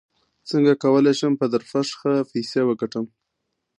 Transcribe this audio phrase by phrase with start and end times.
[0.49, 3.05] څنګه کولی شم په درپشخه پیسې وګټم